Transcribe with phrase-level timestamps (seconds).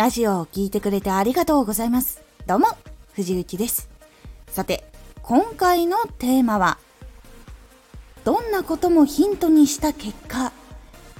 [0.00, 2.22] ラジオを聴いてくれてありがとうございます。
[2.46, 2.68] どうも、
[3.12, 3.90] 藤幸です。
[4.46, 6.78] さて、今回のテーマは、
[8.24, 10.54] どんなこともヒントにした結果、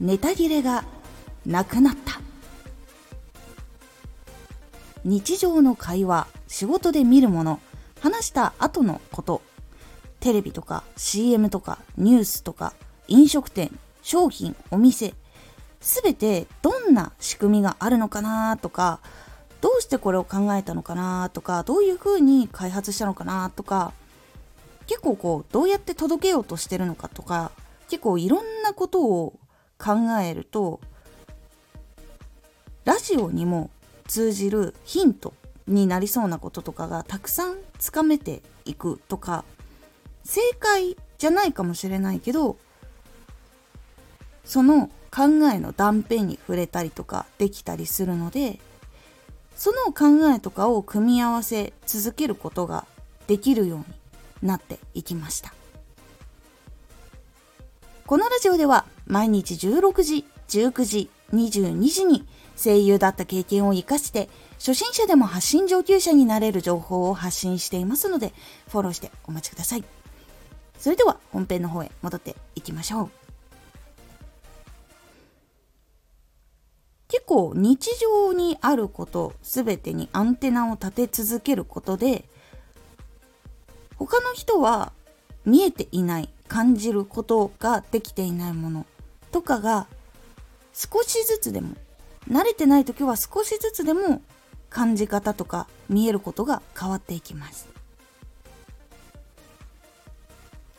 [0.00, 0.86] ネタ切れが
[1.44, 2.22] なくなった。
[5.04, 7.60] 日常の会話、仕事で見るもの、
[8.00, 9.42] 話した後のこと、
[10.18, 12.72] テレビとか CM とかニュースとか
[13.06, 15.12] 飲食店、商品、お店、
[15.82, 19.00] 全てどんな仕組みがあるのかなとか
[19.60, 23.92] どうしてこれを考えたのかなとかどういうふうに開発したのかなとか
[24.86, 27.52] 結構こうどうやって届けようとしてるのかとか
[27.88, 29.38] 結構いろんなことを
[29.78, 30.80] 考えると
[32.84, 33.70] ラジオにも
[34.06, 35.34] 通じるヒント
[35.66, 39.44] になりそうなこととかがたくさんつかめていくとか
[40.24, 42.56] 正解じゃないかもしれないけど
[44.44, 48.58] その考えの断片に触れたりとかできたりするので
[49.54, 52.86] その考えとかを組み合わせ続けることが
[53.26, 53.84] できるように
[54.42, 55.54] なっていきました。
[58.06, 62.26] このラジオでは毎日16時19時22時に
[62.56, 68.34] 声優だった経験を生かして初心者でも発信上級者になれる情報を発信していますので
[68.68, 69.84] フォローしてお待ちください。
[70.78, 73.21] それでは本編の方へ戻っていきましょう。
[77.12, 82.24] 結構日常にあること全てにアンテナを立て続けることで
[83.98, 84.94] 他の人は
[85.44, 88.86] 見えていない感じることができていないもの
[89.30, 89.88] とかが
[90.72, 91.74] 少しずつでも
[92.30, 94.22] 慣れてない時は少しずつでも
[94.70, 97.68] 感じ方とか見えることが変わっていきます。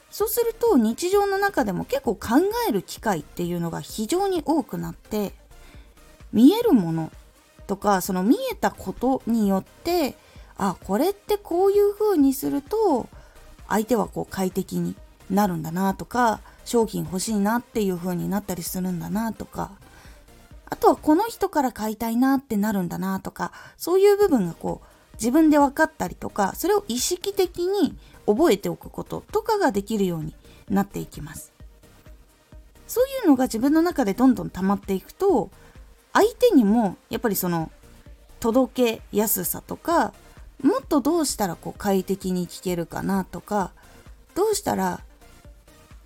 [0.09, 2.20] そうすると日常の中でも結構考
[2.68, 5.34] える機会っていうのが非常に多くなって
[6.34, 7.12] 見えるもの
[7.67, 10.16] とかその見えたことによって
[10.58, 13.08] あこれってこういう風にすると
[13.69, 14.96] 相手はこう快適に
[15.30, 19.72] なるんだなとか商品欲しいなっていう風になったりするんだなとか
[20.66, 30.35] あとはこの人から買いたいなってなるんだなとかそういう部分がこう自分で分かったりとかそれを意識的に覚えておくこととかができるように
[30.69, 31.52] なっていきます。
[32.88, 35.50] そういうのが自分の中でどんどん溜まっていくと
[36.13, 37.72] 相手にもやっぱりその
[38.40, 40.13] 届けやすさとか
[40.62, 43.72] もっとどうしたらこう快適に聞けるかなとか
[44.35, 45.02] どうしたら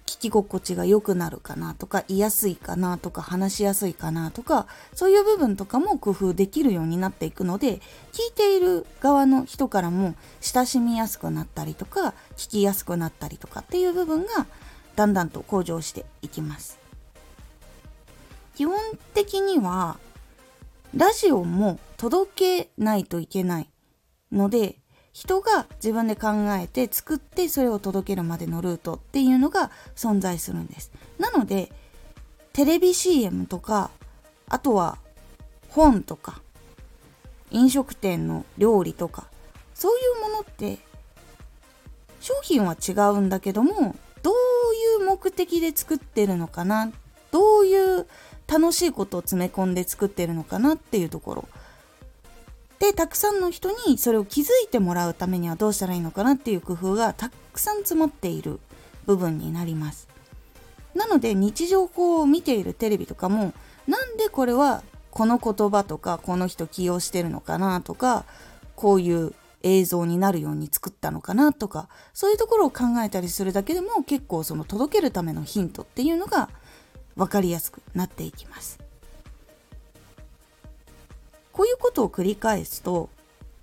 [0.05, 7.81] 聞き心地が良くなるかなとか言いやすいかなとか話しやすいかなとかそういう部分とかも工夫できるようになっていくので
[8.13, 14.47] 聞いている側の人からも親しみやすくなったりとか聞きやすくなったりとかっていう部分が
[14.95, 16.86] だんだんと向上していきます。
[18.57, 18.79] 基本
[19.13, 19.99] 的には
[20.95, 23.69] ラジオも届けないといけない
[24.31, 24.77] ので
[25.13, 26.29] 人が自分で考
[26.59, 30.91] えて作ってそれを届けるまでのルートっていうのが存在するんです。
[31.19, 31.71] なので
[32.51, 33.91] テレビ CM とか
[34.49, 34.97] あとは
[35.69, 36.41] 本とか
[37.51, 39.25] 飲食店の料理とか
[39.75, 40.79] そういうものって
[42.21, 46.91] 商品は違うんだけどもどういう目的で作ってるのかな
[47.31, 48.07] どういう
[48.47, 51.47] 楽しいことを詰め込んで作ってるのかなっていうところ。
[52.79, 58.59] でたくさんの人にそれを気づいてもらうためにはどうしたらいいのかなっていう工夫がたくさん詰まっている
[59.07, 60.07] 部分になります。
[60.93, 63.53] なので日常こう見ているテレビとかも
[63.87, 68.25] なんでこれはこの言葉とかこの人起用してるのかなとか
[68.75, 69.33] こういう
[69.63, 76.49] 映像になるように作ったのかなとかそういうところを考えたりするだけでも結構その届けるためのヒントっていうのが
[77.17, 78.79] 分かりやすくなっていきます。
[81.51, 83.09] こういうことを繰り返すと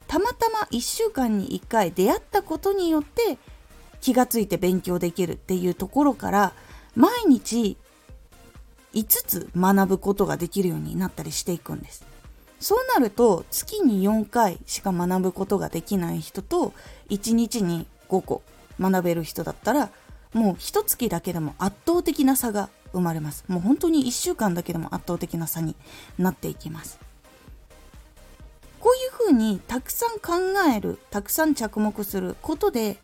[0.09, 3.39] たまたま1週間に1回出会ったことによって
[4.01, 6.53] 気がついて勉強できるっていうところから
[6.97, 7.77] 毎日
[8.95, 12.05] 5つ学ぶことができるようになったりしていくんです。
[12.61, 16.73] そうなると月に4回しか学ぶことができない人と
[17.11, 18.43] 1日に5個
[18.81, 19.91] 学べる人だったら
[20.33, 23.45] もう一月だけでも圧倒的な差が生まれます。
[23.49, 25.77] もう本当に1週間だけでも圧倒的な差に
[26.19, 26.99] なっていきます。
[28.81, 30.33] こういうふうにたくさん考
[30.75, 32.99] える、たくさん着目することで、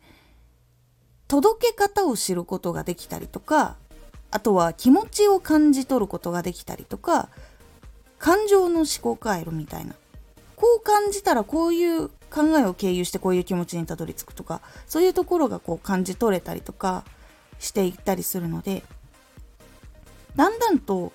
[1.27, 3.77] 届け方を知ることができたりとか、
[4.31, 7.29] あとは気持ちを感じ取ることができたりとか、
[8.19, 9.95] 感情の思考回路みたいな。
[10.57, 17.05] こう感じたらこういう考えを経由してこういう気持ちにたどり着くとか、そういうところがこう感じ取れたりとか
[17.59, 18.85] していったりするので、
[20.37, 21.13] だんだんと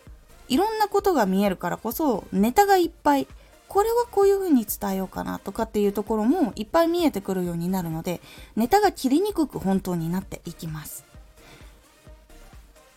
[0.48, 3.28] いろんなことが見えるからこそネタがいっぱい
[3.68, 8.22] これはこういう風に伝えようかなとかっていうところもいっぱい見えてくるようになるので
[8.56, 11.04] ネタが切りにくく本当になっていきます。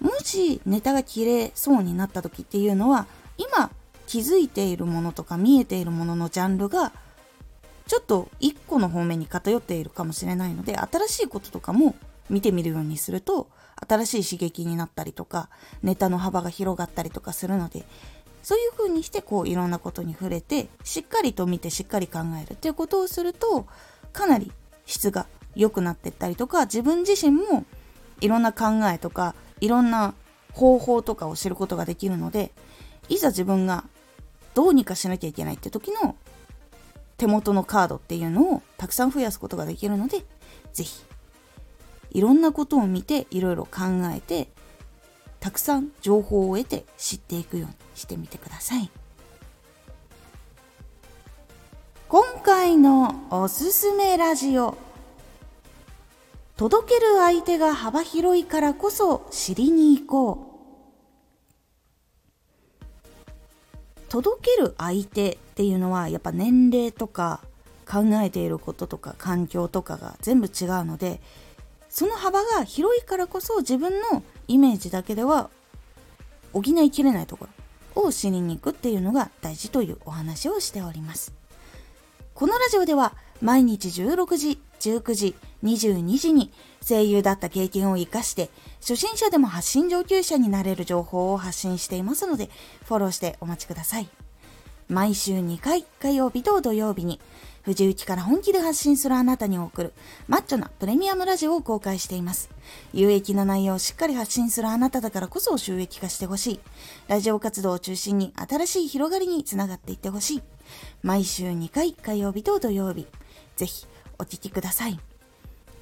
[0.01, 3.07] もしネタが切れそうになった時っていうのは
[3.37, 3.71] 今
[4.07, 6.93] 気づいているものとか見えているもののジャンルが
[7.87, 11.97] ちょっと一個の方面に偏っているかもしれないので新しいこととかも
[12.31, 13.49] 見てみるようにすると
[13.87, 15.49] 新しい刺激になったりとか
[15.83, 17.85] ネタの幅が広がったりとかするので
[18.43, 23.67] そういう風にしてこういろんなことに触れてしっかりと見てしっかり考えるっていうことをすると
[24.13, 24.53] かなり
[24.87, 27.65] 質が良くなっていったりとか自分自身も
[28.21, 30.15] いろんな考えとかいろんな
[30.53, 32.53] 方法とかを知ることができるので
[33.09, 33.85] いざ自分が
[34.55, 36.17] どうにかしなきゃいけないって時の
[37.17, 40.25] 手元のカードっていうのをたくさん増やすことができるので
[40.73, 41.08] 是非
[42.11, 43.85] いろんなことを見ていろいろ考
[44.15, 44.49] えて
[45.41, 48.91] たくさん情報を得て知っていくようにしてみてください。
[52.09, 54.77] 今回のおすすめラジオ。
[56.57, 60.49] 届ける相手が幅広いからこそ知りに行こう。
[64.09, 67.43] 届ける相手っていうのはやっぱ年齢とか
[67.87, 71.21] 考えていることとか環境とかが全部違うので
[71.99, 75.51] その幅が広いからこそ自分のイメージだけでは
[76.53, 77.49] 補いきれないとこ
[77.97, 81.33] ろを知りに行くっていうのが大事というお話をしております。
[82.35, 85.35] このラジオでは毎日16時、19時、
[85.65, 86.53] 22時に
[86.89, 88.49] 声優だった経験を活かして
[88.79, 92.49] 初心者でも発信上級者になれる情報を発信していますので
[92.85, 94.09] フォローしてお待ちください。
[94.87, 97.21] 毎週2回火曜日と土曜日に
[97.63, 99.93] 藤雪から本気で発信するあなたに送る
[100.27, 102.51] マッチョなプレミアムラジオを公開しています。
[102.93, 106.61] 有益な内容をしっかり発信するあなただからこそ収益化してほしい。
[107.09, 110.43] ラジオ活動を中心に新しい広がりにつながっていってほしい。
[111.03, 113.07] 毎週2回火曜日と土曜日。
[113.57, 113.87] ぜひ
[114.19, 114.99] お聴きください。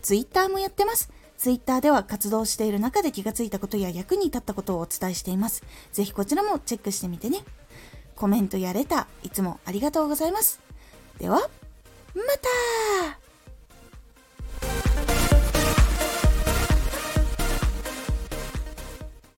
[0.02, 1.10] ツイッターもやってます。
[1.36, 5.62] ツイッターでは活動している中で気がついたことや役に立ったことをお伝えしています。
[5.92, 7.44] ぜひこちらもチェックしてみてね。
[8.14, 10.60] コメントやレター、いつもありがとうございます。
[11.18, 11.50] では、
[12.16, 13.25] また